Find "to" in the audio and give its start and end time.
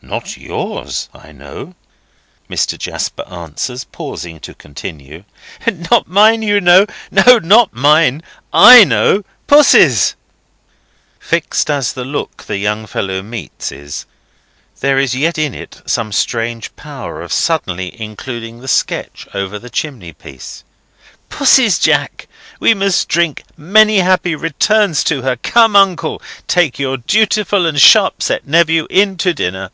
4.40-4.54, 25.04-25.22, 29.18-29.34